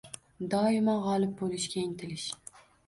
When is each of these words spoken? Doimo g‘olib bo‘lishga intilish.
Doimo 0.53 0.95
g‘olib 1.03 1.37
bo‘lishga 1.43 1.87
intilish. 1.87 2.29